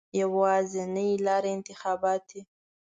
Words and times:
یوازینۍ 0.21 1.11
لاره 1.25 1.49
انتخابات 1.57 2.21
دي. 2.29 2.41